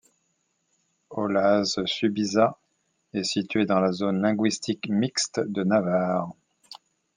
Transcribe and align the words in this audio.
Olaz-Subiza 1.11 2.57
est 3.13 3.23
situé 3.23 3.67
dans 3.67 3.79
la 3.79 3.91
zone 3.91 4.19
linguistique 4.23 4.89
mixte 4.89 5.39
de 5.39 5.63
Navarre. 5.63 6.33